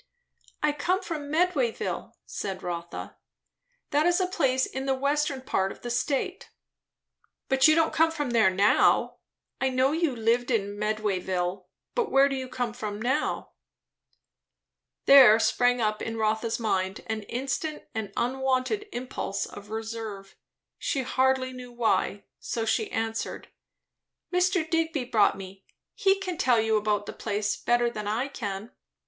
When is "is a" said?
4.07-4.25